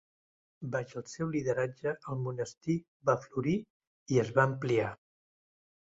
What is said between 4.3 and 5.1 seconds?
va ampliar.